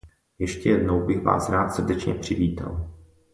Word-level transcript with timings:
Ještě 0.39 0.69
jednou 0.69 1.05
bych 1.07 1.21
vás 1.23 1.49
rád 1.49 1.69
srdečně 1.69 2.15
přivítal. 2.15 2.91